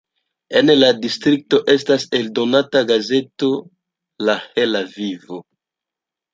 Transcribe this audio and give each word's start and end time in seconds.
En 0.61 0.69
la 0.77 0.87
distrikto 1.03 1.59
estas 1.73 2.07
eldonata 2.21 2.83
gazeto 2.93 3.53
"La 4.27 4.39
Hela 4.65 4.85
vivo". 4.99 5.43